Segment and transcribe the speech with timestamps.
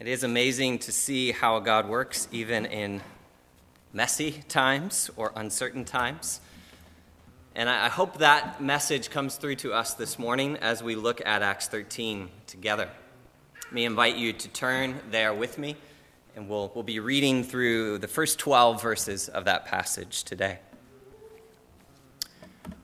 [0.00, 3.00] It is amazing to see how God works even in
[3.92, 6.40] messy times or uncertain times.
[7.56, 11.42] And I hope that message comes through to us this morning as we look at
[11.42, 12.88] Acts 13 together.
[13.64, 15.74] Let me invite you to turn there with me,
[16.36, 20.60] and we'll, we'll be reading through the first 12 verses of that passage today.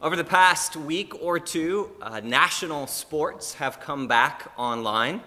[0.03, 5.21] Over the past week or two, uh, national sports have come back online.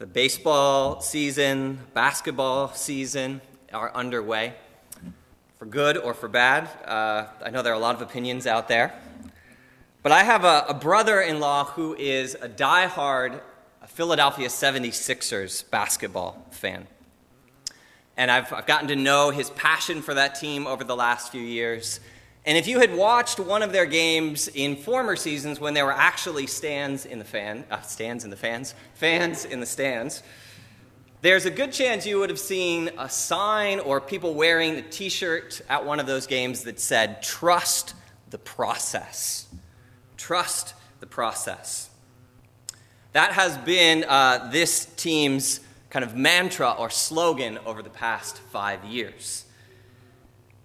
[0.00, 4.54] The baseball season, basketball season are underway,
[5.58, 6.70] for good or for bad.
[6.86, 8.94] Uh, I know there are a lot of opinions out there.
[10.02, 13.42] But I have a, a brother in law who is a die-hard
[13.88, 16.86] Philadelphia 76ers basketball fan.
[18.16, 21.42] And I've, I've gotten to know his passion for that team over the last few
[21.42, 22.00] years.
[22.46, 25.92] And if you had watched one of their games in former seasons when there were
[25.92, 30.22] actually stands in the fan, uh, stands in the fans, fans in the stands,
[31.22, 35.60] there's a good chance you would have seen a sign or people wearing a t-shirt
[35.68, 37.94] at one of those games that said, trust
[38.30, 39.46] the process.
[40.16, 41.90] Trust the process.
[43.12, 45.60] That has been uh, this team's
[45.90, 49.44] kind of mantra or slogan over the past five years.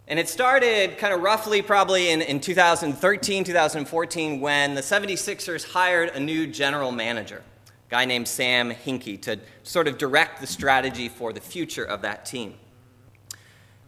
[0.07, 6.09] And it started kind of roughly probably in, in 2013, 2014, when the 76ers hired
[6.09, 11.09] a new general manager, a guy named Sam Hinkie, to sort of direct the strategy
[11.09, 12.53] for the future of that team.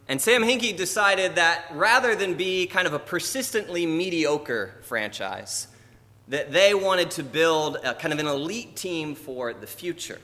[0.07, 5.67] And Sam Hinkie decided that rather than be kind of a persistently mediocre franchise,
[6.29, 10.19] that they wanted to build a, kind of an elite team for the future.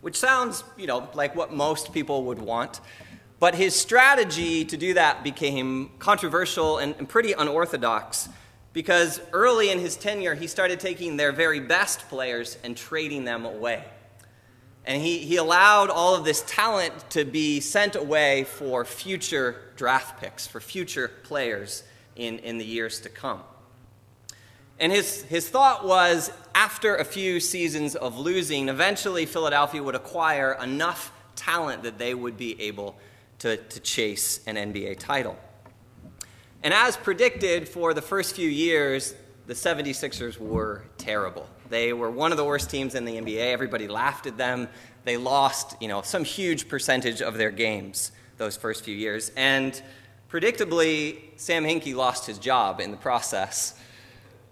[0.00, 2.80] Which sounds, you know, like what most people would want.
[3.38, 8.28] But his strategy to do that became controversial and, and pretty unorthodox
[8.72, 13.44] because early in his tenure, he started taking their very best players and trading them
[13.44, 13.84] away.
[14.84, 20.20] And he, he allowed all of this talent to be sent away for future draft
[20.20, 21.82] picks, for future players
[22.16, 23.40] in, in the years to come.
[24.78, 30.52] And his, his thought was after a few seasons of losing, eventually Philadelphia would acquire
[30.62, 32.96] enough talent that they would be able
[33.40, 35.36] to, to chase an NBA title.
[36.62, 39.14] And as predicted, for the first few years,
[39.46, 41.48] the 76ers were terrible.
[41.68, 43.52] They were one of the worst teams in the NBA.
[43.52, 44.68] Everybody laughed at them.
[45.04, 49.30] They lost, you know, some huge percentage of their games those first few years.
[49.36, 49.80] And
[50.30, 53.78] predictably, Sam Hinkie lost his job in the process.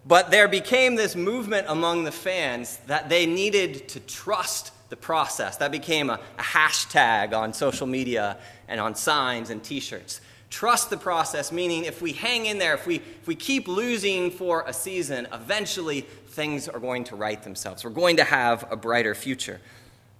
[0.06, 5.56] But there became this movement among the fans that they needed to trust the process.
[5.56, 8.38] That became a, a hashtag on social media
[8.68, 10.20] and on signs and t shirts.
[10.50, 14.30] Trust the process, meaning if we hang in there, if we, if we keep losing
[14.30, 17.82] for a season, eventually things are going to right themselves.
[17.82, 19.60] We're going to have a brighter future.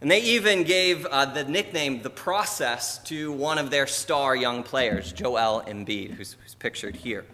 [0.00, 4.64] And they even gave uh, the nickname The Process to one of their star young
[4.64, 7.24] players, Joel Embiid, who's, who's pictured here.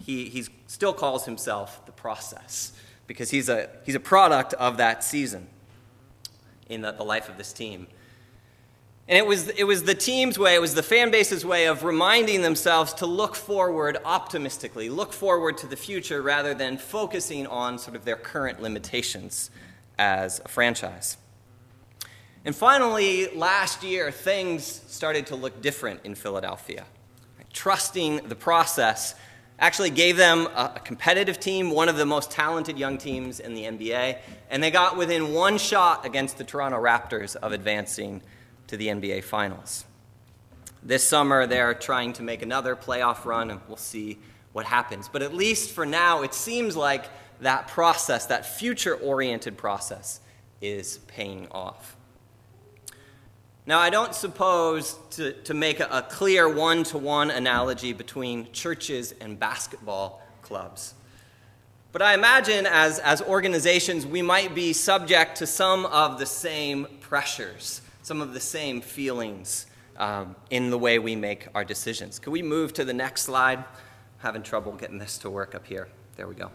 [0.00, 2.72] He he's, still calls himself The Process
[3.06, 5.46] because he's a, he's a product of that season
[6.68, 7.86] in the, the life of this team.
[9.08, 11.82] And it was, it was the team's way, it was the fan base's way of
[11.82, 17.78] reminding themselves to look forward optimistically, look forward to the future rather than focusing on
[17.78, 19.50] sort of their current limitations
[19.98, 21.16] as a franchise.
[22.44, 26.84] And finally, last year, things started to look different in Philadelphia.
[27.52, 29.14] Trusting the process
[29.58, 33.64] actually gave them a, competitive team, one of the most talented young teams in the
[33.64, 34.18] NBA,
[34.50, 38.22] and they got within one shot against the Toronto Raptors of advancing
[38.68, 39.84] to the NBA Finals.
[40.82, 44.18] This summer, they're trying to make another playoff run, and we'll see
[44.52, 45.08] what happens.
[45.08, 47.06] But at least for now, it seems like
[47.40, 50.20] that process, that future oriented process,
[50.60, 51.97] is paying off.
[53.68, 58.50] Now, I don't suppose to, to make a, a clear one to one analogy between
[58.50, 60.94] churches and basketball clubs.
[61.92, 66.86] But I imagine as, as organizations, we might be subject to some of the same
[67.00, 69.66] pressures, some of the same feelings
[69.98, 72.18] um, in the way we make our decisions.
[72.18, 73.58] Could we move to the next slide?
[73.58, 73.64] I'm
[74.20, 75.88] having trouble getting this to work up here.
[76.16, 76.50] There we go.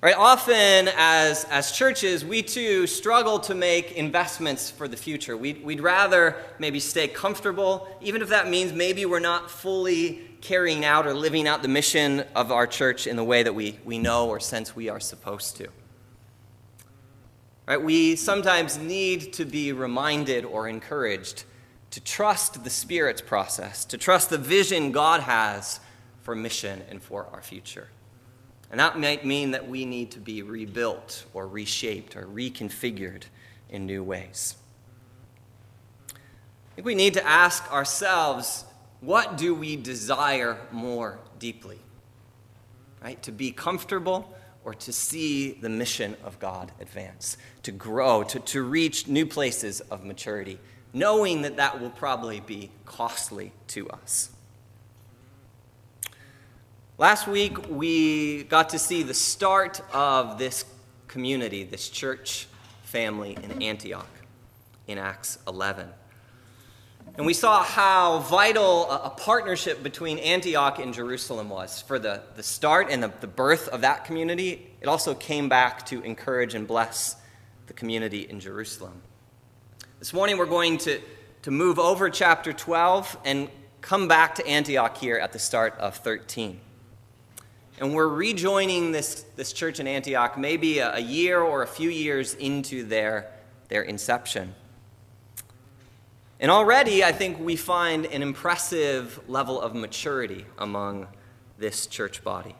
[0.00, 5.36] Right, often as, as churches, we too struggle to make investments for the future.
[5.36, 10.84] We'd, we'd rather maybe stay comfortable, even if that means maybe we're not fully carrying
[10.84, 13.98] out or living out the mission of our church in the way that we, we
[13.98, 15.66] know or sense we are supposed to.
[17.66, 21.42] Right, we sometimes need to be reminded or encouraged
[21.90, 25.80] to trust the Spirit's process, to trust the vision God has
[26.22, 27.88] for mission and for our future.
[28.70, 33.24] And that might mean that we need to be rebuilt or reshaped or reconfigured
[33.70, 34.56] in new ways.
[36.12, 38.64] I think we need to ask ourselves
[39.00, 41.78] what do we desire more deeply?
[43.02, 43.22] Right?
[43.22, 44.34] To be comfortable
[44.64, 49.80] or to see the mission of God advance, to grow, to, to reach new places
[49.80, 50.58] of maturity,
[50.92, 54.30] knowing that that will probably be costly to us.
[57.00, 60.64] Last week, we got to see the start of this
[61.06, 62.48] community, this church
[62.82, 64.10] family in Antioch
[64.88, 65.88] in Acts 11.
[67.16, 72.42] And we saw how vital a, partnership between Antioch and Jerusalem was for the, the
[72.42, 74.66] start and the, the birth of that community.
[74.80, 77.14] It also came back to encourage and bless
[77.68, 79.02] the community in Jerusalem.
[80.00, 81.00] This morning, we're going to,
[81.42, 83.48] to move over chapter 12 and
[83.82, 86.62] come back to Antioch here at the start of 13.
[87.80, 91.90] And we're rejoining this, this church in Antioch maybe a, a year or a few
[91.90, 93.30] years into their,
[93.68, 94.54] their inception.
[96.40, 101.06] And already, I think we find an impressive level of maturity among
[101.56, 102.54] this church body.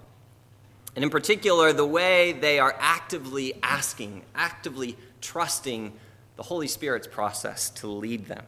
[0.95, 5.93] And in particular, the way they are actively asking, actively trusting
[6.37, 8.45] the Holy Spirit's process to lead them,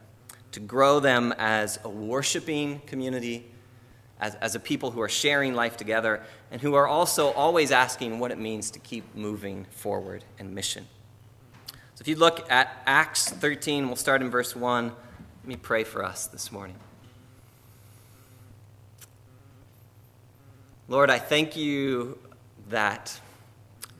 [0.52, 3.49] to grow them as a worshiping community
[4.20, 8.18] as, as a people who are sharing life together and who are also always asking
[8.18, 10.86] what it means to keep moving forward in mission.
[11.94, 14.86] So if you look at Acts 13, we'll start in verse 1.
[14.86, 14.94] Let
[15.46, 16.76] me pray for us this morning.
[20.86, 22.18] Lord, I thank you
[22.68, 23.18] that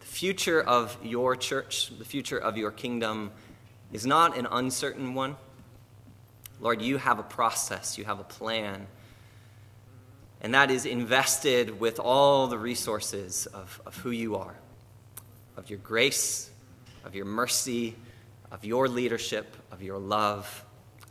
[0.01, 3.31] the future of your church, the future of your kingdom,
[3.93, 5.37] is not an uncertain one.
[6.61, 8.87] Lord, you have a process, you have a plan
[10.41, 14.55] and that is invested with all the resources of, of who you are,
[15.57, 16.51] of your grace,
[17.05, 17.95] of your mercy,
[18.51, 20.65] of your leadership, of your love,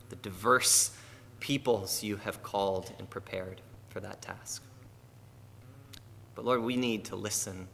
[0.08, 0.96] the diverse
[1.38, 4.62] peoples you have called and prepared for that task.
[6.34, 7.68] But Lord, we need to listen.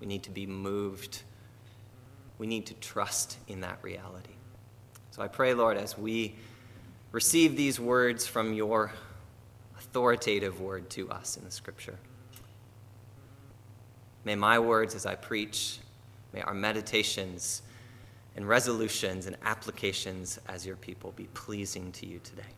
[0.00, 1.22] We need to be moved.
[2.38, 4.34] We need to trust in that reality.
[5.10, 6.34] So I pray, Lord, as we
[7.12, 8.92] receive these words from your
[9.92, 11.98] authoritative word to us in the scripture.
[14.24, 15.80] May my words as I preach,
[16.32, 17.60] may our meditations
[18.34, 22.54] and resolutions and applications as your people be pleasing to you today.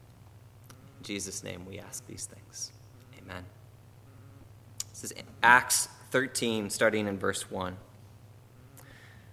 [1.00, 2.70] In Jesus' name we ask these things.
[3.20, 3.44] Amen.
[4.90, 7.76] This is Acts 13, starting in verse 1.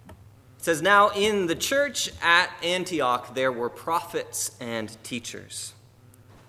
[0.08, 0.14] It
[0.58, 5.74] says, Now in the church at Antioch there were prophets and teachers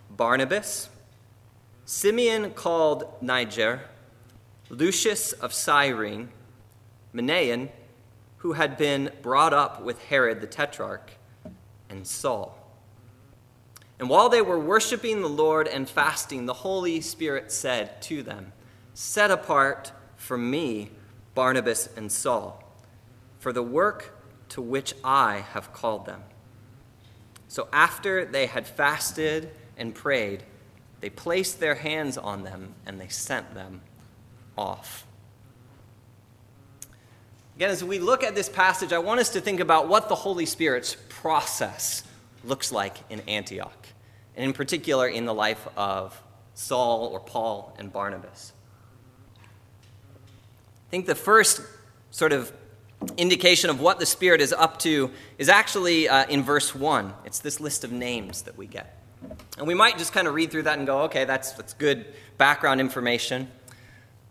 [0.10, 0.90] Barnabas
[1.86, 3.82] Simeon called Niger,
[4.70, 6.30] Lucius of Cyrene,
[7.14, 7.70] Manaen,
[8.38, 11.12] who had been brought up with Herod the Tetrarch,
[11.90, 12.58] and Saul.
[14.00, 18.54] And while they were worshiping the Lord and fasting, the Holy Spirit said to them,
[18.94, 20.92] Set apart for me
[21.36, 22.64] Barnabas and Saul,
[23.40, 24.18] for the work
[24.50, 26.24] to which I have called them.
[27.48, 30.44] So after they had fasted and prayed,
[31.04, 33.82] they placed their hands on them and they sent them
[34.58, 35.06] off.
[37.58, 40.16] Again, as we look at this passage, I want us to think about what the
[40.16, 42.06] Holy Spirit's process
[42.46, 43.86] looks like in Antioch,
[44.38, 46.18] and in particular in the life of
[46.54, 48.54] Saul or Paul and Barnabas.
[49.38, 51.60] I think the first
[52.12, 52.50] sort of
[53.18, 57.14] indication of what the Spirit is up to is actually uh, in verse 1.
[57.26, 59.03] It's this list of names that we get.
[59.58, 62.06] And we might just kind of read through that and go, okay, that's, that's good
[62.38, 63.50] background information.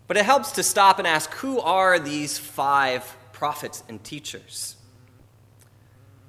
[0.07, 4.75] But it helps to stop and ask who are these five prophets and teachers?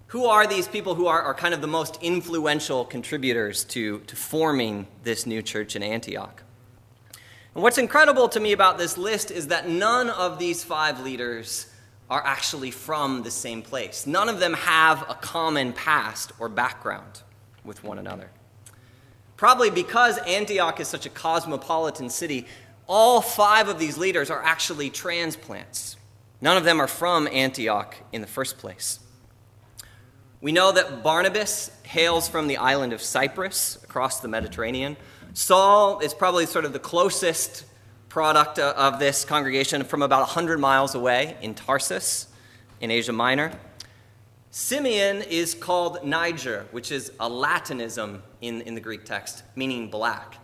[0.09, 4.16] Who are these people who are, are kind of the most influential contributors to, to
[4.16, 6.42] forming this new church in Antioch?
[7.54, 11.66] And what's incredible to me about this list is that none of these five leaders
[12.11, 14.06] are actually from the same place.
[14.06, 17.23] None of them have a common past or background
[17.64, 18.30] with one another.
[19.36, 22.46] Probably because Antioch is such a cosmopolitan city,
[22.86, 25.96] all five of these leaders are actually transplants.
[26.40, 29.00] None of them are from Antioch in the first place.
[30.40, 34.96] We know that Barnabas hails from the island of Cyprus across the Mediterranean.
[35.32, 37.64] Saul is probably sort of the closest
[38.10, 42.28] product of this congregation from about 100 miles away in Tarsus
[42.80, 43.58] in Asia Minor.
[44.56, 50.38] Simeon is called Niger, which is a Latinism in, in the Greek text, meaning black.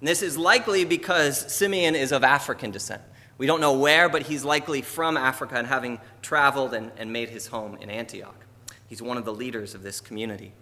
[0.00, 3.00] And this is likely because Simeon is of African descent.
[3.38, 7.30] We don't know where, but he's likely from Africa and having traveled and, and made
[7.30, 8.36] his home in Antioch.
[8.86, 10.52] He's one of the leaders of this community.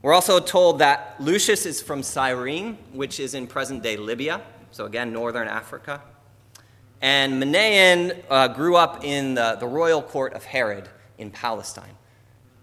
[0.00, 4.84] We're also told that Lucius is from Cyrene, which is in present day Libya, so
[4.84, 6.00] again, northern Africa.
[7.02, 11.96] And Manaen uh, grew up in the, the royal court of Herod in Palestine.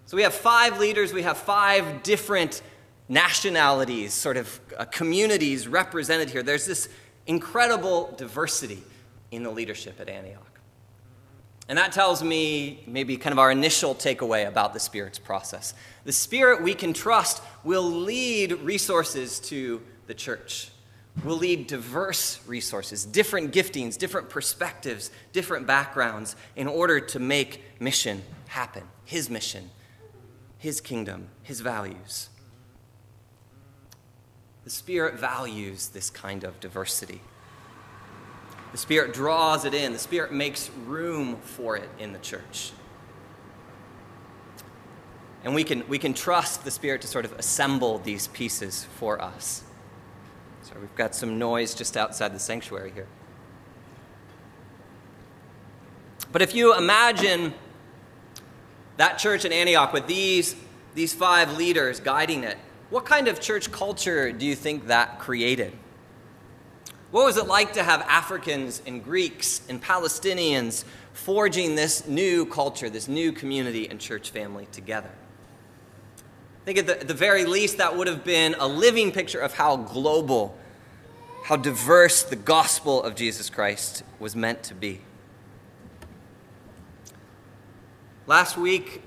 [0.05, 2.61] So we have five leaders, we have five different
[3.09, 6.43] nationalities, sort of uh, communities represented here.
[6.43, 6.89] There's this
[7.25, 8.83] incredible diversity
[9.31, 10.53] in the leadership at Antioch.
[11.69, 15.73] And that tells me maybe kind of our initial takeaway about the Spirit's process.
[16.03, 20.69] The Spirit we can trust will lead resources to the church,
[21.23, 28.21] will lead diverse resources, different giftings, different perspectives, different backgrounds in order to make mission
[28.53, 29.71] happen His mission,
[30.57, 32.29] His kingdom, His values.
[34.63, 37.21] The Spirit values this kind of diversity.
[38.71, 42.71] The Spirit draws it in, the Spirit makes room for it in the church.
[45.43, 49.21] And we can, we can trust the Spirit to sort of assemble these pieces for
[49.21, 49.63] us.
[50.61, 53.07] So we've got some noise just outside the sanctuary here.
[56.31, 57.53] But if you imagine
[58.97, 60.55] that church in Antioch with these,
[60.95, 62.57] these five leaders guiding it,
[62.89, 65.73] what kind of church culture do you think that created?
[67.11, 70.83] What was it like to have Africans and Greeks and Palestinians
[71.13, 75.09] forging this new culture, this new community and church family together?
[76.63, 79.39] I think at the, at the very least, that would have been a living picture
[79.39, 80.57] of how global,
[81.43, 85.01] how diverse the gospel of Jesus Christ was meant to be.
[88.25, 89.01] Last week,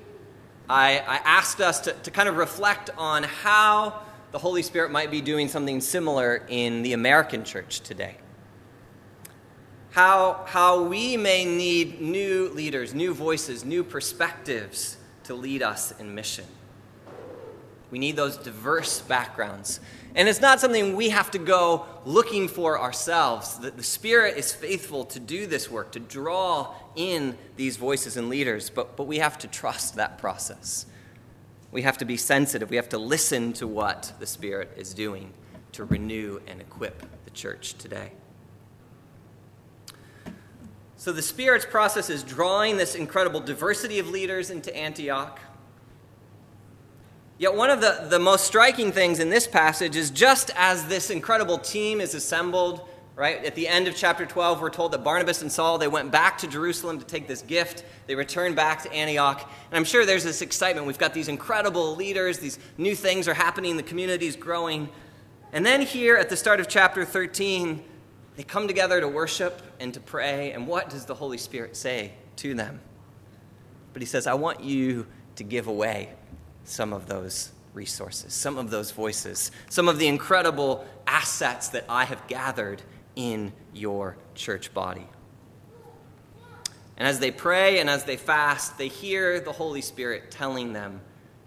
[0.68, 5.10] I, I asked us to, to kind of reflect on how the Holy Spirit might
[5.10, 8.16] be doing something similar in the American church today.
[9.92, 16.14] How, how we may need new leaders, new voices, new perspectives to lead us in
[16.14, 16.44] mission.
[17.90, 19.80] We need those diverse backgrounds.
[20.16, 23.58] And it's not something we have to go looking for ourselves.
[23.58, 28.30] The, the Spirit is faithful to do this work, to draw in these voices and
[28.30, 30.86] leaders, but, but we have to trust that process.
[31.70, 32.70] We have to be sensitive.
[32.70, 35.34] We have to listen to what the Spirit is doing
[35.72, 38.12] to renew and equip the church today.
[40.96, 45.38] So, the Spirit's process is drawing this incredible diversity of leaders into Antioch.
[47.38, 51.10] Yet, one of the, the most striking things in this passage is just as this
[51.10, 53.42] incredible team is assembled right?
[53.46, 56.36] At the end of chapter 12, we're told that Barnabas and Saul, they went back
[56.38, 57.82] to Jerusalem to take this gift.
[58.06, 59.40] They returned back to Antioch.
[59.70, 60.86] And I'm sure there's this excitement.
[60.86, 64.90] We've got these incredible leaders, these new things are happening, the community is growing.
[65.52, 67.82] And then here at the start of chapter 13,
[68.36, 70.52] they come together to worship and to pray.
[70.52, 72.80] And what does the Holy Spirit say to them?
[73.94, 76.10] But he says, I want you to give away
[76.66, 82.04] some of those resources, some of those voices, some of the incredible assets that I
[82.04, 82.82] have gathered
[83.14, 85.06] in your church body.
[86.96, 91.00] And as they pray and as they fast, they hear the Holy Spirit telling them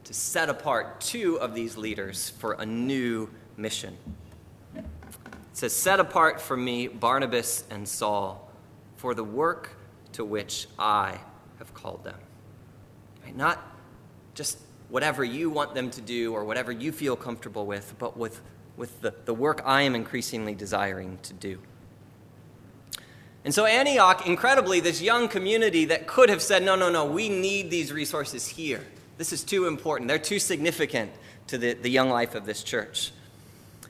[0.03, 3.97] to set apart two of these leaders for a new mission.
[4.75, 4.85] It
[5.53, 8.49] says, Set apart for me Barnabas and Saul
[8.95, 9.75] for the work
[10.13, 11.17] to which I
[11.57, 12.17] have called them.
[13.23, 13.35] Right?
[13.35, 13.59] Not
[14.35, 14.59] just
[14.89, 18.41] whatever you want them to do or whatever you feel comfortable with, but with
[18.79, 21.59] with the, the work I am increasingly desiring to do.
[23.43, 27.29] And so, Antioch, incredibly, this young community that could have said, no, no, no, we
[27.29, 28.83] need these resources here.
[29.17, 30.07] This is too important.
[30.07, 31.11] They're too significant
[31.47, 33.11] to the, the young life of this church.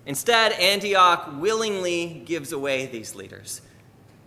[0.06, 3.62] Instead, Antioch willingly gives away these leaders.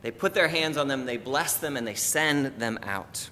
[0.02, 3.30] They put their hands on them, they bless them, and they send them out.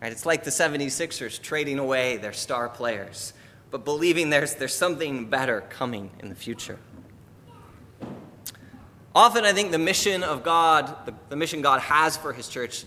[0.00, 0.12] Right?
[0.12, 3.34] It's like the 76ers trading away their star players
[3.70, 6.78] but believing there's, there's something better coming in the future.
[9.14, 12.84] Often, I think the mission of God, the, the mission God has for His church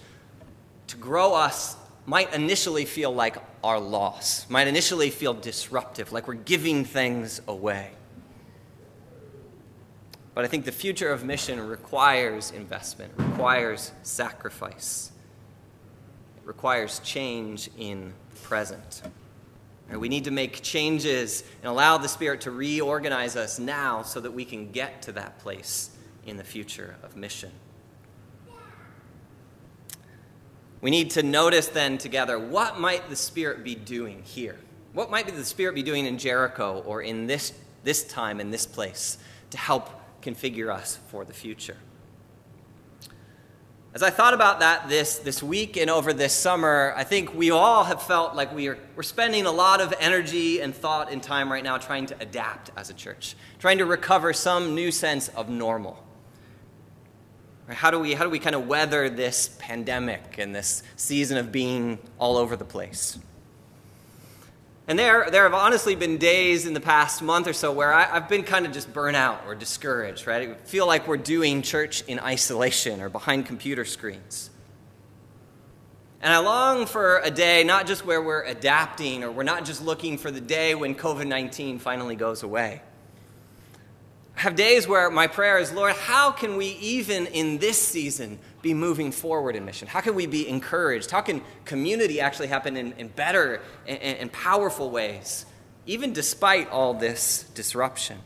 [0.88, 6.34] to grow us, might initially feel like our loss, might initially feel disruptive, like we're
[6.34, 7.92] giving things away.
[10.34, 15.13] But I think the future of mission requires investment, requires sacrifice,
[16.46, 19.02] requires change in the present.
[19.90, 24.32] We need to make changes and allow the Spirit to reorganize us now so that
[24.32, 25.92] we can get to that place
[26.26, 27.52] in the future of mission.
[30.82, 34.58] We need to notice then together what might the Spirit be doing here?
[34.94, 38.66] What might the Spirit be doing in Jericho or in this, this time, in this
[38.66, 39.18] place,
[39.52, 39.90] to help
[40.22, 41.78] configure us for the future?
[43.96, 47.52] As I thought about that this, this week and over this summer, I think we
[47.52, 51.22] all have felt like we are, we're spending a lot of energy and thought and
[51.22, 55.28] time right now trying to adapt as a church, trying to recover some new sense
[55.28, 56.04] of normal.
[57.68, 61.52] How do we, how do we kind of weather this pandemic and this season of
[61.52, 63.20] being all over the place?
[64.88, 68.04] And there, there have honestly been days in the past month or so where I,
[68.04, 70.50] have been kind of just burnt out or discouraged, right?
[70.50, 74.50] I feel like we're doing church in isolation or behind computer screens.
[76.22, 79.82] And I long for a day not just where we're adapting or we're not just
[79.82, 82.82] looking for the day when COVID 19 finally goes away.
[84.36, 88.40] I have days where my prayer is, Lord, how can we, even in this season,
[88.64, 89.88] be moving forward in mission?
[89.88, 91.12] How can we be encouraged?
[91.12, 95.46] How can community actually happen in, in better and, powerful ways,
[95.86, 98.18] even despite all this disruption?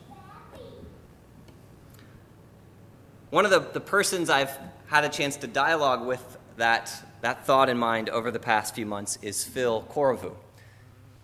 [3.32, 7.68] One of the, the persons I've had a chance to dialogue with that, that thought
[7.68, 10.34] in mind over the past few months is Phil Korovu.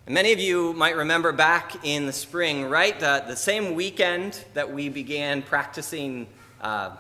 [0.05, 3.00] And many of you might remember back in the spring, right?
[3.00, 6.27] The, the same weekend that we began practicing
[6.60, 6.98] uh,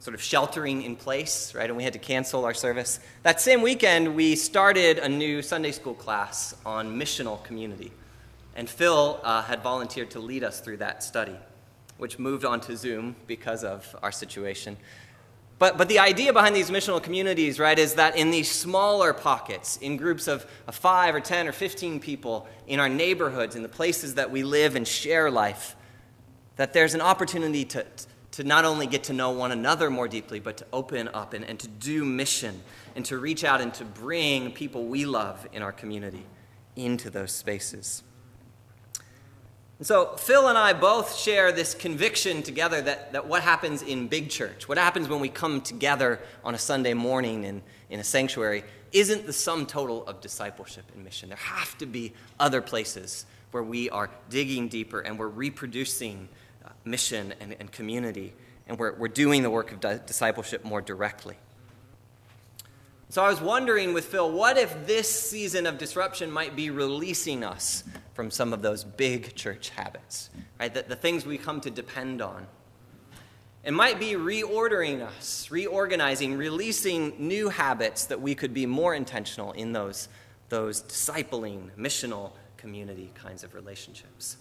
[0.00, 1.68] sort of sheltering in place, right?
[1.68, 3.00] And we had to cancel our service.
[3.22, 7.92] That same weekend, we started a new Sunday school class on missional community.
[8.56, 11.36] And Phil uh, had volunteered to lead us through that study,
[11.98, 14.78] which moved on to Zoom because of our situation.
[15.58, 19.76] But, but the idea behind these missional communities, right, is that in these smaller pockets,
[19.76, 23.68] in groups of, of 5 or 10 or 15 people, in our neighborhoods, in the
[23.68, 25.76] places that we live and share life,
[26.56, 27.84] that there's an opportunity to,
[28.40, 31.44] to not only get to know one another more deeply, but to open up and,
[31.44, 32.62] and to do mission
[32.96, 36.24] and to reach out and to bring people we love in our community
[36.74, 38.02] into those spaces.
[39.76, 44.08] And so, Phil and I both share this conviction together that, that what happens in
[44.08, 48.04] big church, what happens when we come together on a Sunday morning in, in a
[48.04, 51.28] sanctuary, isn't the sum total of discipleship and mission.
[51.28, 56.30] There have to be other places where we are digging deeper and we're reproducing
[56.84, 58.32] mission and, and community,
[58.66, 61.36] and we're, we're doing the work of di- discipleship more directly.
[63.08, 67.42] So I was wondering with Phil, what if this season of disruption might be releasing
[67.42, 67.82] us
[68.14, 70.72] from some of those big church habits, right?
[70.72, 72.46] The, the things we come to depend on.
[73.64, 79.52] It might be reordering us, reorganizing, releasing new habits that we could be more intentional
[79.52, 80.08] in those,
[80.48, 84.36] those discipling, missional, community kinds of relationships.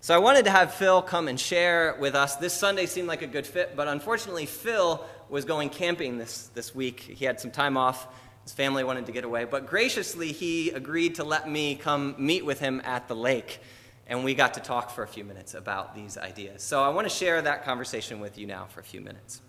[0.00, 2.36] So I wanted to have Phil come and share with us.
[2.36, 6.72] This Sunday seemed like a good fit, but unfortunately, Phil was going camping this, this
[6.72, 7.00] week.
[7.00, 8.06] He had some time off.
[8.44, 12.44] His family wanted to get away, but graciously, he agreed to let me come meet
[12.46, 13.60] with him at the lake.
[14.06, 16.62] And we got to talk for a few minutes about these ideas.
[16.62, 19.42] So I want to share that conversation with you now for a few minutes.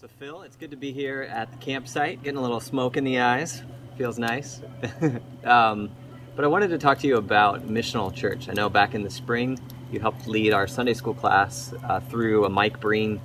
[0.00, 3.04] So, Phil, it's good to be here at the campsite, getting a little smoke in
[3.04, 3.62] the eyes.
[3.98, 4.60] Feels nice.
[5.44, 5.90] um,
[6.36, 8.48] but I wanted to talk to you about missional church.
[8.48, 9.58] I know back in the spring
[9.92, 13.20] you helped lead our Sunday school class uh, through a Mike Breen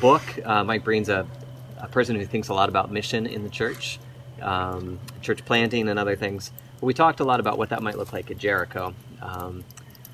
[0.00, 0.22] book.
[0.44, 1.26] Uh, Mike Breen's a,
[1.78, 3.98] a, person who thinks a lot about mission in the church,
[4.40, 6.50] um, church planting, and other things.
[6.80, 8.94] But we talked a lot about what that might look like at Jericho.
[9.20, 9.64] Um,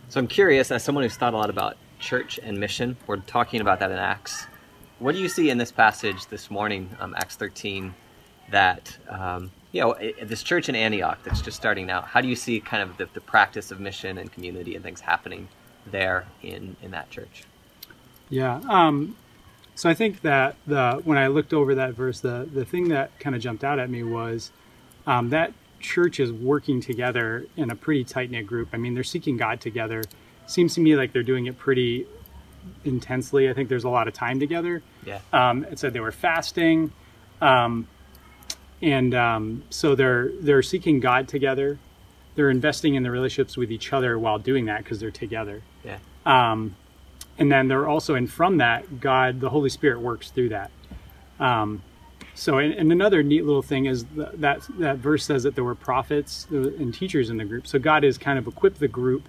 [0.09, 3.61] so I'm curious, as someone who's thought a lot about church and mission, we're talking
[3.61, 4.47] about that in Acts.
[4.99, 7.95] What do you see in this passage this morning, um, Acts 13,
[8.51, 12.37] that um, you know, this church in Antioch that's just starting out, how do you
[12.37, 15.49] see kind of the, the practice of mission and community and things happening
[15.85, 17.43] there in, in that church?
[18.31, 18.61] Yeah.
[18.69, 19.17] Um,
[19.75, 23.19] so I think that the when I looked over that verse, the, the thing that
[23.19, 24.53] kind of jumped out at me was
[25.09, 28.69] um, that church is working together in a pretty tight knit group.
[28.73, 30.05] I mean, they're seeking God together.
[30.47, 32.07] Seems to me like they're doing it pretty
[32.85, 33.51] intensely.
[33.51, 34.85] I think there's a lot of time together.
[35.05, 35.19] Yeah.
[35.33, 36.93] Um, it said they were fasting.
[37.41, 37.89] Um,
[38.85, 41.79] and um, so they're they're seeking God together.
[42.35, 45.63] They're investing in the relationships with each other while doing that because they're together.
[45.85, 45.99] Yeah.
[46.27, 46.77] Um,
[47.39, 50.71] and then they're also, and from that, God, the Holy Spirit works through that.
[51.41, 51.83] Um,
[52.35, 55.75] so, and, and, another neat little thing is that that verse says that there were
[55.75, 57.67] prophets and teachers in the group.
[57.67, 59.29] So God has kind of equipped the group,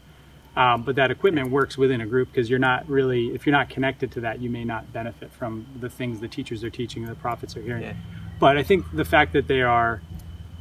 [0.55, 3.69] um, but that equipment works within a group because you're not really, if you're not
[3.69, 7.11] connected to that, you may not benefit from the things the teachers are teaching and
[7.11, 7.83] the prophets are hearing.
[7.83, 7.93] Yeah.
[8.39, 10.01] But I think the fact that they are,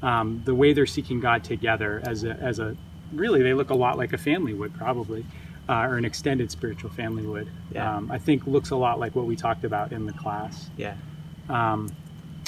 [0.03, 2.77] um, the way they're seeking God together as a, as a,
[3.13, 5.25] really, they look a lot like a family would probably,
[5.69, 7.49] uh, or an extended spiritual family would.
[7.73, 7.97] Yeah.
[7.97, 10.71] Um, I think looks a lot like what we talked about in the class.
[10.77, 10.95] Yeah.
[11.49, 11.95] Um,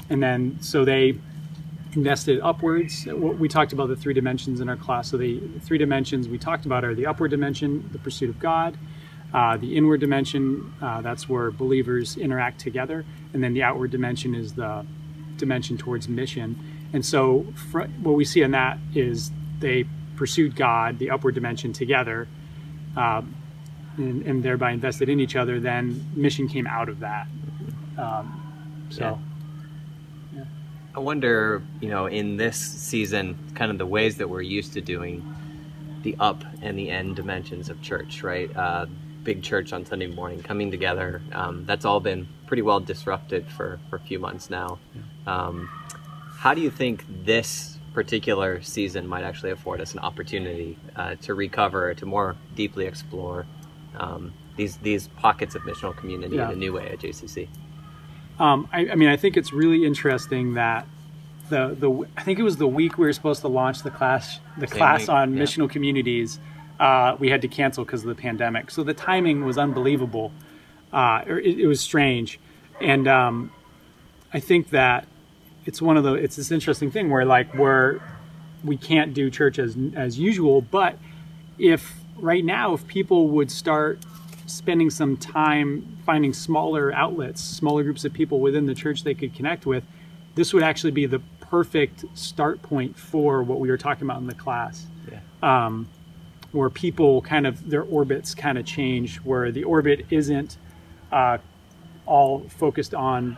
[0.09, 1.19] and then, so they
[1.95, 3.07] invested upwards.
[3.07, 5.11] We talked about the three dimensions in our class.
[5.11, 8.77] So the three dimensions we talked about are the upward dimension, the pursuit of God,
[9.35, 14.35] Uh, the inward dimension, uh, that's where believers interact together, and then the outward dimension
[14.35, 14.87] is the
[15.37, 16.59] dimension towards mission.
[16.92, 19.85] And so, fr- what we see in that is they
[20.16, 22.29] pursued God, the upward dimension, together,
[22.96, 23.35] um,
[23.96, 25.61] and, and, thereby invested in each other.
[25.61, 27.27] Then mission came out of that.
[27.99, 29.18] Um, so.
[30.35, 30.44] Yeah.
[30.94, 34.81] I wonder, you know, in this season, kind of the ways that we're used to
[34.81, 35.35] doing
[36.03, 38.55] the up and the end dimensions of church, right?
[38.57, 38.87] Uh,
[39.27, 41.21] big church on Sunday morning coming together.
[41.33, 44.79] Um, that's all been pretty well disrupted for, for a few months now.
[45.27, 45.69] Um,
[46.39, 51.35] how do you think this particular season might actually afford us an opportunity uh, to
[51.35, 53.47] recover, to more deeply explore
[53.99, 56.47] um, these these pockets of missional community yeah.
[56.47, 57.49] in a new way at JCC?
[58.39, 60.87] Um, I, I, mean, I think it's really interesting that
[61.49, 64.39] the the I think it was the week we were supposed to launch the class
[64.57, 65.09] the Same class week.
[65.09, 65.43] on yeah.
[65.43, 66.39] missional communities.
[66.79, 68.71] Uh, we had to cancel because of the pandemic.
[68.71, 70.33] So the timing was unbelievable.
[70.93, 72.39] Uh, it, it, was strange,
[72.81, 73.51] and um,
[74.33, 75.07] I think that
[75.65, 78.01] it's one of the it's this interesting thing where like we're
[78.62, 80.99] we can't do church as as usual, but
[81.59, 83.99] if right now if people would start
[84.47, 89.35] spending some time finding smaller outlets, smaller groups of people within the church they could
[89.35, 89.85] connect with,
[90.35, 94.27] this would actually be the perfect start point for what we were talking about in
[94.27, 94.87] the class.
[95.11, 95.21] Yeah.
[95.43, 95.89] Um,
[96.57, 100.57] where people kind of their orbits kind of change, where the orbit isn't
[101.12, 101.38] uh,
[102.07, 103.37] all focused on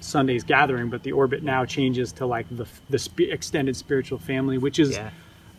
[0.00, 4.58] Sunday's gathering, but the orbit now changes to like the the sp- extended spiritual family,
[4.58, 5.10] which is yeah.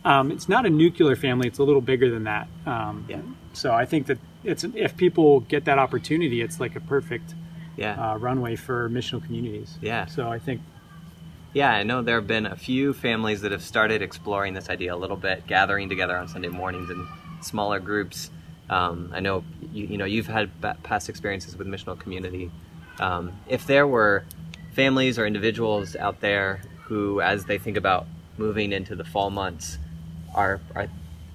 [0.04, 2.48] um, it's not a nuclear family; it's a little bigger than that.
[2.66, 3.20] Um, yeah.
[3.52, 7.34] So I think that it's if people get that opportunity, it's like a perfect
[7.76, 8.12] yeah.
[8.12, 9.78] uh, runway for missional communities.
[9.80, 10.06] Yeah.
[10.06, 10.60] So I think.
[11.54, 14.92] Yeah, I know there have been a few families that have started exploring this idea
[14.92, 17.06] a little bit, gathering together on Sunday mornings in
[17.42, 18.28] smaller groups.
[18.68, 20.50] Um, I know you, you, know you've had
[20.82, 22.50] past experiences with missional community.
[22.98, 24.24] Um, if there were
[24.72, 29.78] families or individuals out there who, as they think about moving into the fall months,
[30.34, 30.88] are are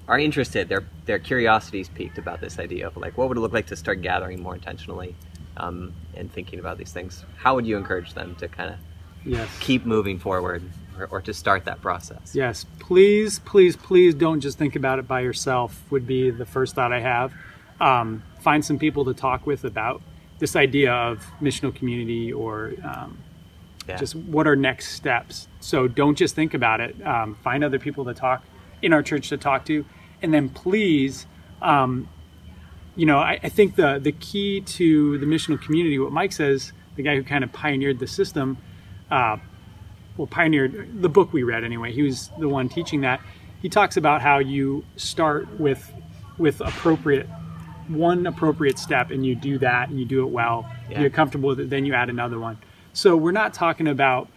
[0.06, 0.68] are interested.
[0.68, 3.68] Their their curiosity is piqued about this idea of like what would it look like
[3.68, 5.16] to start gathering more intentionally
[5.56, 7.24] um, and thinking about these things.
[7.38, 8.78] How would you encourage them to kind of
[9.24, 9.48] yes.
[9.60, 10.62] keep moving forward
[10.98, 12.34] or, or, to start that process?
[12.34, 15.82] Yes, please, please, please don't just think about it by yourself.
[15.90, 17.32] Would be the first thought I have.
[17.80, 20.02] Um, find some people to talk with about
[20.38, 23.18] this idea of missional community or um,
[23.86, 23.96] yeah.
[23.96, 25.48] just what are next steps.
[25.60, 27.00] So don't just think about it.
[27.06, 28.42] Um, find other people to talk
[28.82, 29.84] in our church to talk to,
[30.22, 31.26] and then please,
[31.60, 32.08] um,
[32.96, 36.72] you know, I, I, think the the key to the missional community, what Mike says,
[36.96, 38.56] the guy who kind of pioneered the system,
[39.10, 39.36] uh,
[40.16, 41.92] well, pioneered the book we read anyway.
[41.92, 43.20] He was the one teaching that.
[43.62, 45.92] He talks about how you start with
[46.38, 47.28] with appropriate
[47.88, 51.00] one appropriate step and you do that and you do it well yeah.
[51.00, 52.56] you're comfortable with it then you add another one
[52.92, 54.28] so we're not talking about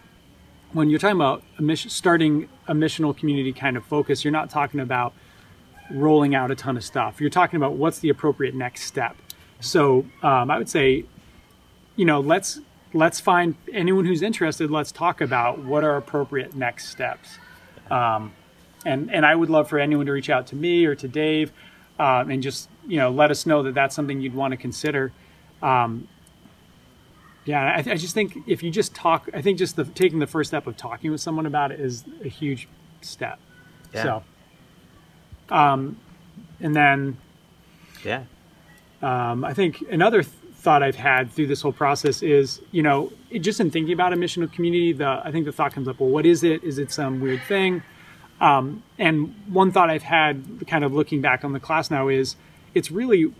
[0.74, 4.50] when you're talking about a mission, starting a missional community kind of focus, you're not
[4.50, 5.14] talking about
[5.90, 7.20] rolling out a ton of stuff.
[7.20, 9.16] You're talking about what's the appropriate next step.
[9.60, 11.04] So um, I would say,
[11.96, 12.60] you know, let's
[12.94, 14.70] let's find anyone who's interested.
[14.70, 17.38] Let's talk about what are appropriate next steps.
[17.90, 18.32] Um,
[18.86, 21.52] and and I would love for anyone to reach out to me or to Dave,
[21.98, 25.12] um, and just you know let us know that that's something you'd want to consider.
[25.62, 26.08] Um,
[27.44, 30.26] yeah, I, I, just think if you just talk, I think just the taking the
[30.26, 32.68] first step of talking with someone about it is a huge
[33.02, 33.38] step.
[33.92, 34.02] Yeah.
[34.02, 34.22] So,
[35.54, 35.98] um,
[36.60, 37.18] and then,
[38.02, 38.24] yeah,
[39.02, 43.12] um, I think another th- thought I've had through this whole process is, you know,
[43.30, 45.86] it, just in thinking about a mission of community, the I think the thought comes
[45.86, 46.64] up, well, what is it?
[46.64, 47.82] Is it some weird thing?
[48.40, 52.36] Um, and one thought I've had, kind of looking back on the class now, is
[52.74, 53.32] it's really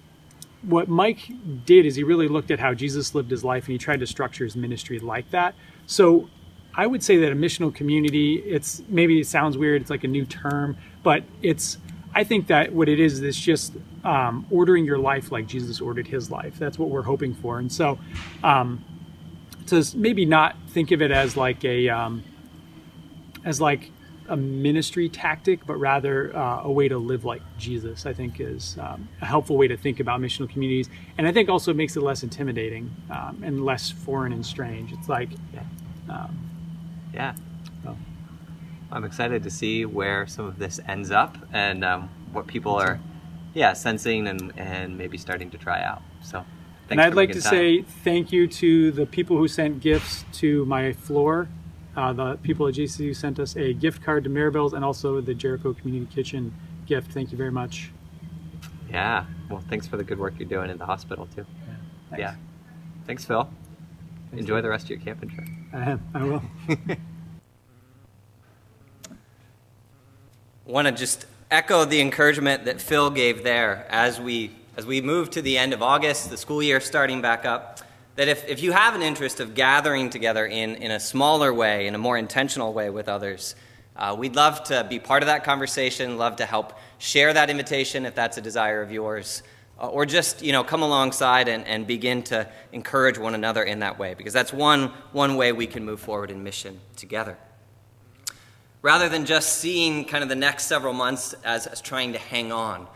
[0.63, 1.31] what Mike
[1.65, 4.07] did is he really looked at how Jesus lived his life and he tried to
[4.07, 5.55] structure his ministry like that.
[5.87, 6.29] So
[6.75, 10.09] I would say that a missional community, it's maybe it sounds weird, it's like a
[10.09, 11.79] new term, but it's
[12.15, 13.75] I think that what it is is just
[14.05, 16.59] um, ordering your life like Jesus ordered his life.
[16.59, 17.59] That's what we're hoping for.
[17.59, 17.99] And so
[18.43, 18.85] um,
[19.67, 22.23] to maybe not think of it as like a um,
[23.45, 23.91] as like
[24.29, 28.77] a ministry tactic, but rather uh, a way to live like Jesus, I think is
[28.81, 30.89] um, a helpful way to think about missional communities.
[31.19, 34.93] And I think also it makes it less intimidating um, and less foreign and strange.
[34.93, 35.29] It's like,
[36.09, 36.39] um,
[37.13, 37.35] yeah.
[38.95, 42.99] I'm excited to see where some of this ends up and um, what people are,
[43.53, 46.01] yeah, sensing and, and maybe starting to try out.
[46.23, 46.45] So,
[46.89, 47.51] and I'd like to time.
[47.51, 51.49] say thank you to the people who sent gifts to my floor
[51.97, 55.35] uh, the people at JCU sent us a gift card to Maribel's and also the
[55.35, 56.53] Jericho Community Kitchen
[56.87, 57.13] gift.
[57.13, 57.93] Thank you very much.
[58.91, 59.27] Yeah.
[59.49, 61.47] Well, thanks for the good work you're doing in the hospital too.
[61.67, 61.75] Yeah.
[62.11, 62.21] Thanks.
[62.21, 62.35] Yeah.
[63.07, 63.45] Thanks, Phil.
[64.31, 64.63] Thanks, Enjoy Phil.
[64.63, 65.47] the rest of your camping trip.
[65.73, 66.03] I am.
[66.15, 66.43] I will.
[70.67, 75.31] want to just echo the encouragement that Phil gave there as we as we move
[75.31, 77.81] to the end of August, the school year starting back up.
[78.17, 81.87] That if, if you have an interest of gathering together in, in a smaller way,
[81.87, 83.55] in a more intentional way with others,
[83.95, 88.05] uh, we'd love to be part of that conversation, love to help share that invitation
[88.05, 89.45] if that's a desire of yours,
[89.81, 93.79] uh, or just you know come alongside and, and begin to encourage one another in
[93.81, 97.37] that way, because that's one, one way we can move forward in mission together
[98.85, 102.53] rather than just seeing kind of the next several months as, as trying to hang
[102.53, 102.87] on.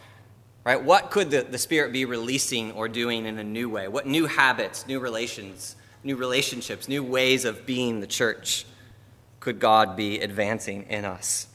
[0.62, 0.84] Right?
[0.84, 3.88] What could the, the Spirit be releasing or doing in a new way?
[3.88, 8.66] What new habits, new relations, new relationships, new ways of being the church
[9.40, 11.46] could God be advancing in us?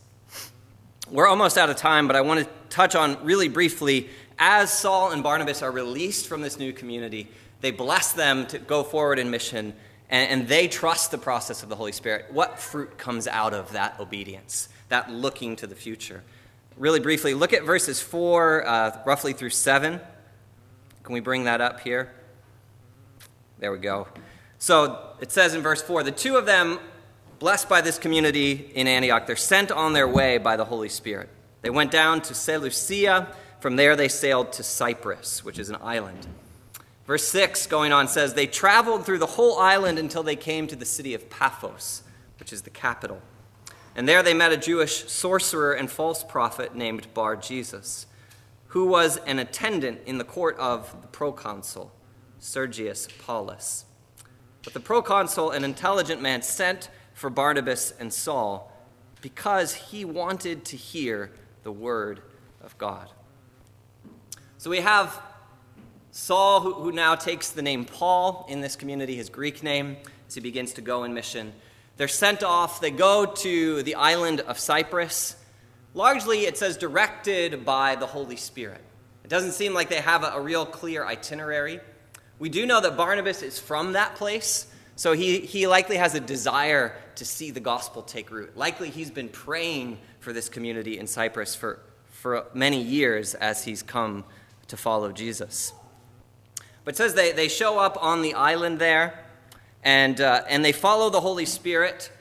[1.11, 5.11] We're almost out of time, but I want to touch on really briefly as Saul
[5.11, 7.27] and Barnabas are released from this new community,
[7.61, 9.75] they bless them to go forward in mission
[10.13, 12.27] and, and they trust the process of the Holy Spirit.
[12.31, 16.23] What fruit comes out of that obedience, that looking to the future?
[16.77, 19.99] Really briefly, look at verses 4, uh, roughly through 7.
[21.01, 22.13] Can we bring that up here?
[23.57, 24.07] There we go.
[24.59, 26.79] So it says in verse 4 the two of them,
[27.39, 31.27] blessed by this community in Antioch, they're sent on their way by the Holy Spirit.
[31.63, 33.35] They went down to Seleucia.
[33.61, 36.27] From there, they sailed to Cyprus, which is an island.
[37.05, 40.75] Verse 6 going on says, They traveled through the whole island until they came to
[40.75, 42.03] the city of Paphos,
[42.39, 43.21] which is the capital.
[43.95, 48.07] And there they met a Jewish sorcerer and false prophet named Bar Jesus,
[48.67, 51.91] who was an attendant in the court of the proconsul,
[52.39, 53.85] Sergius Paulus.
[54.63, 58.71] But the proconsul, an intelligent man, sent for Barnabas and Saul
[59.21, 61.31] because he wanted to hear
[61.63, 62.21] the word
[62.61, 63.09] of God.
[64.57, 65.21] So we have
[66.15, 69.97] Saul, who, who, now takes the name Paul in this community, his Greek name,
[70.27, 71.51] as he begins to go in mission.
[71.97, 72.79] They're sent off.
[72.79, 75.35] They go to the island of Cyprus.
[75.95, 78.79] Largely, it says directed by the Holy Spirit.
[79.23, 81.79] It doesn't seem like they have a, a real clear itinerary.
[82.37, 86.19] We do know that Barnabas is from that place, so he, he likely has a
[86.19, 88.55] desire to see the gospel take root.
[88.55, 93.81] Likely, he's been praying for this community in Cyprus for, for many years as he's
[93.81, 94.25] come
[94.67, 95.73] to follow Jesus.
[96.83, 99.25] But it says they, they show up on the island there
[99.83, 102.11] and, uh, and they follow the Holy Spirit.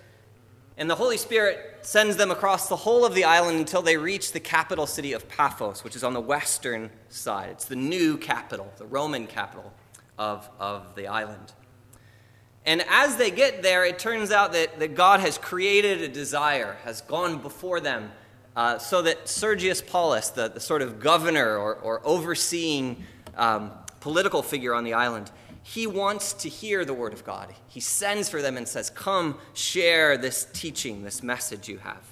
[0.77, 4.33] And the Holy Spirit sends them across the whole of the island until they reach
[4.33, 7.51] the capital city of Paphos, which is on the western side.
[7.51, 9.73] It's the new capital, the Roman capital
[10.19, 11.53] of, of the island.
[12.65, 16.77] And as they get there, it turns out that, that God has created a desire,
[16.85, 18.13] has gone before them,
[18.55, 23.05] uh, so that Sergius Paulus, the, the sort of governor or, or overseeing
[23.37, 25.31] um, political figure on the island,
[25.63, 27.55] he wants to hear the word of God.
[27.69, 32.03] He sends for them and says, Come share this teaching, this message you have.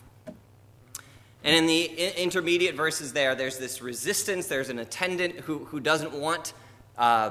[1.42, 1.84] And in the
[2.22, 4.46] intermediate verses there, there's this resistance.
[4.46, 6.52] There's an attendant who, who doesn't want
[6.96, 7.30] uh,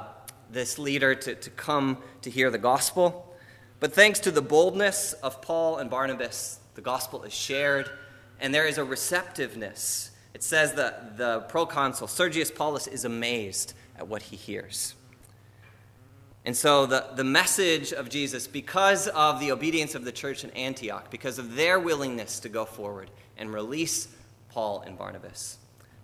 [0.52, 3.34] this leader to, to come to hear the gospel.
[3.80, 7.90] But thanks to the boldness of Paul and Barnabas, the gospel is shared,
[8.42, 10.12] and there is a receptiveness.
[10.34, 14.96] It says that the proconsul, Sergius Paulus, is amazed at what he hears.
[16.46, 20.50] And so the, the message of Jesus, because of the obedience of the church in
[20.52, 24.08] Antioch, because of their willingness to go forward and release
[24.50, 25.58] Paul and Barnabas,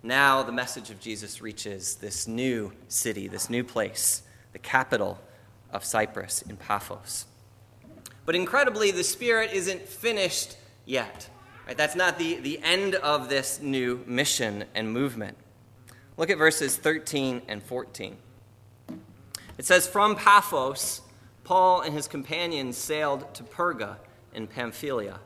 [0.04, 4.22] now the message of Jesus reaches this new city, this new place,
[4.54, 5.20] the capital
[5.72, 7.26] of Cyprus in Paphos.
[8.26, 11.30] But incredibly, the Spirit isn't finished yet.
[11.66, 11.76] Right?
[11.76, 15.38] That's not the, the end of this new mission and movement.
[16.18, 18.18] Look at verses 13 and 14.
[19.58, 21.02] It says, From Paphos,
[21.44, 23.98] Paul and his companions sailed to Perga
[24.34, 25.20] in Pamphylia.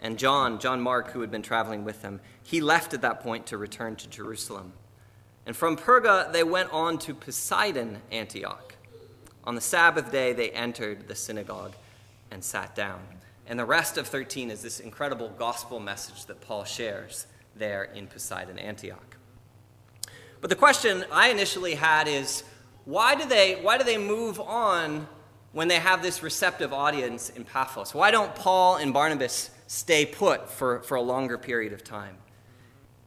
[0.00, 3.46] And John, John Mark, who had been traveling with them, he left at that point
[3.46, 4.72] to return to Jerusalem.
[5.44, 8.74] And from Perga, they went on to Pisidian Antioch.
[9.44, 11.74] On the Sabbath day, they entered the synagogue
[12.30, 13.00] and sat down.
[13.48, 18.06] And the rest of 13 is this incredible gospel message that Paul shares there in
[18.06, 19.16] Pisidian, Antioch.
[20.42, 22.44] But the question I initially had is
[22.84, 25.08] why do they, why do they move on
[25.52, 27.94] when they have this receptive audience in Paphos?
[27.94, 32.18] Why don't Paul and Barnabas stay put for, for a longer period of time?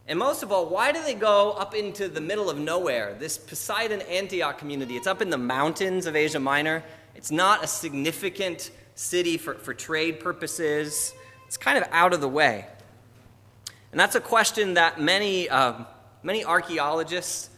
[0.07, 3.15] And most of all, why do they go up into the middle of nowhere?
[3.17, 6.83] This Pisidian Antioch community, it's up in the mountains of Asia Minor.
[7.13, 11.13] It's not a significant city for, for trade purposes.
[11.47, 12.65] It's kind of out of the way.
[13.91, 15.73] And that's a question that many, uh,
[16.23, 17.49] many archaeologists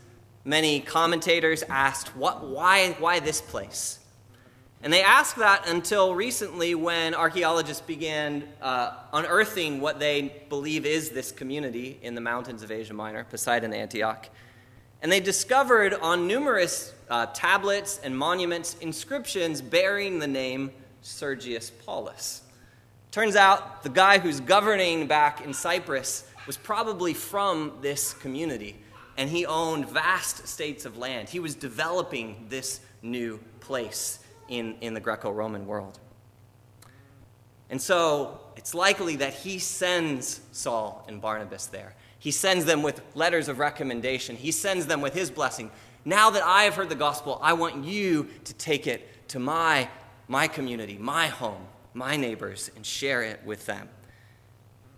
[0.45, 3.99] Many commentators asked, what, why, why this place?
[4.81, 11.11] And they asked that until recently when archaeologists began uh, unearthing what they believe is
[11.11, 14.27] this community in the mountains of Asia Minor, Pisidian, Antioch.
[15.01, 20.71] And they discovered on numerous uh, tablets and monuments inscriptions bearing the name
[21.03, 22.41] Sergius Paulus.
[23.11, 28.75] Turns out the guy who's governing back in Cyprus was probably from this community,
[29.17, 31.29] and he owned vast estates of land.
[31.29, 35.99] He was developing this new place in, in the Greco Roman world.
[37.69, 41.95] And so it's likely that he sends Saul and Barnabas there.
[42.19, 45.69] He sends them with letters of recommendation, he sends them with his blessing.
[46.05, 49.87] Now that I have heard the gospel, I want you to take it to my,
[50.33, 53.87] my community, my home, my neighbors, and share it with them.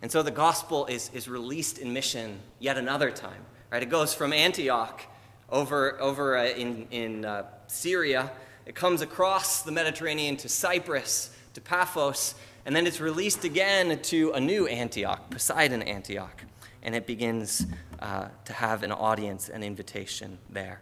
[0.00, 3.42] And so the gospel is, is released in mission yet another time.
[3.70, 3.82] Right?
[3.82, 5.02] It goes from Antioch
[5.50, 8.30] over, over uh, in, in uh, Syria,
[8.64, 14.32] it comes across the Mediterranean to Cyprus, to Paphos, and then it's released again to
[14.32, 16.44] a new Antioch, Pisidian Antioch.
[16.82, 17.66] And it begins
[17.98, 20.80] uh, to have an audience, an invitation there.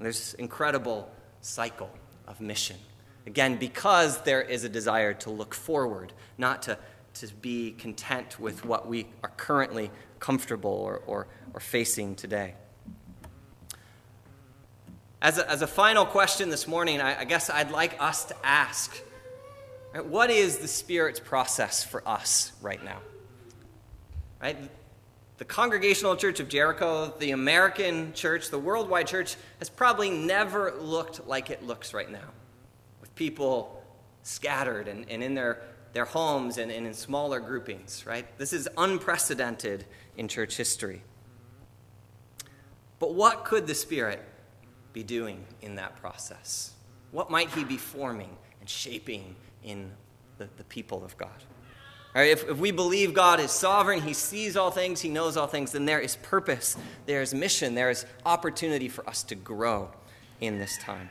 [0.00, 1.90] There's this incredible cycle
[2.26, 2.76] of mission.
[3.26, 6.78] Again, because there is a desire to look forward, not to,
[7.14, 12.54] to be content with what we are currently comfortable or, or, or facing today.
[15.22, 18.36] As a, as a final question this morning, I, I guess I'd like us to
[18.44, 18.94] ask
[19.94, 22.98] right, what is the Spirit's process for us right now?
[24.42, 24.58] Right?
[25.38, 31.26] The Congregational Church of Jericho, the American church, the worldwide church has probably never looked
[31.26, 32.28] like it looks right now,
[33.14, 33.82] people
[34.22, 38.26] scattered and, and in their, their homes and, and in smaller groupings, right?
[38.38, 39.84] This is unprecedented
[40.16, 41.02] in church history.
[42.98, 44.22] But what could the Spirit
[44.92, 46.72] be doing in that process?
[47.10, 49.90] What might He be forming and shaping in
[50.38, 51.28] the, the people of God?
[52.14, 55.36] All right, if, if we believe God is sovereign, He sees all things, He knows
[55.36, 59.34] all things, then there is purpose, there is mission, there is opportunity for us to
[59.34, 59.90] grow
[60.40, 61.10] in this time.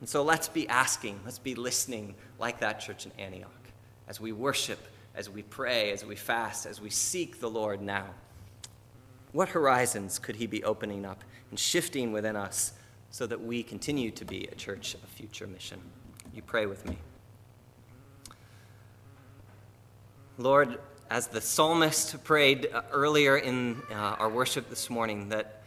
[0.00, 3.50] And so let's be asking, let's be listening like that church in Antioch
[4.08, 4.80] as we worship,
[5.14, 8.06] as we pray, as we fast, as we seek the Lord now.
[9.32, 12.72] What horizons could He be opening up and shifting within us
[13.10, 15.80] so that we continue to be a church of future mission?
[16.34, 16.96] You pray with me.
[20.38, 20.78] Lord,
[21.10, 25.62] as the psalmist prayed uh, earlier in uh, our worship this morning, that,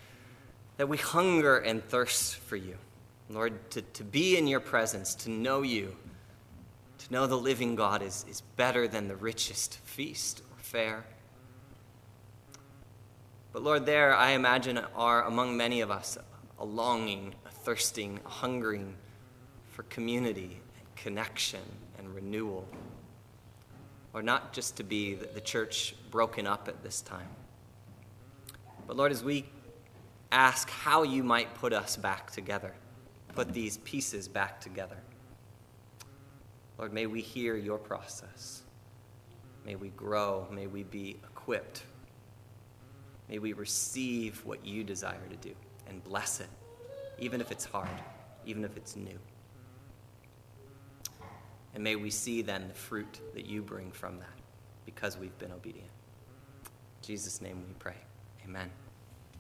[0.78, 2.78] that we hunger and thirst for you.
[3.30, 5.96] Lord, to, to be in your presence, to know you,
[7.00, 11.06] to know the living God is, is better than the richest feast or fair.
[13.52, 16.18] But Lord, there I imagine are among many of us
[16.60, 18.96] a longing, a thirsting, a hungering
[19.70, 21.62] for community and connection
[21.98, 22.68] and renewal
[24.14, 27.28] or not just to be the church broken up at this time.
[28.88, 29.46] But Lord, as we
[30.32, 32.74] ask how you might put us back together,
[33.34, 34.98] put these pieces back together,
[36.78, 38.64] Lord, may we hear your process.
[39.66, 40.48] May we grow.
[40.52, 41.84] May we be equipped.
[43.30, 45.56] May we receive what you desire to do
[45.88, 46.50] and bless it,
[47.20, 47.88] even if it's hard,
[48.46, 49.18] even if it's new.
[51.74, 54.28] And may we see then the fruit that you bring from that
[54.86, 55.90] because we've been obedient.
[56.66, 57.96] In Jesus' name we pray.
[58.46, 58.70] Amen.